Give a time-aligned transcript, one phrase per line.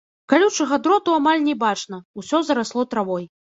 [0.31, 3.33] Калючага дроту амаль не бачна, усё зарасло травой.